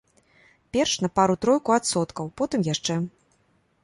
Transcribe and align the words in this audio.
Перш 0.77 0.93
на 1.03 1.09
пару-тройку 1.19 1.75
адсоткаў, 1.75 2.31
потым 2.41 2.65
яшчэ. 2.73 2.97